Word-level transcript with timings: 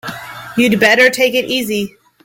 You'd 0.57 0.79
better 0.79 1.11
take 1.11 1.35
it 1.35 1.45
easy. 1.45 1.93